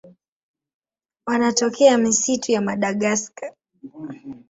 [1.27, 3.53] Wanatokea misitu ya Madagaska.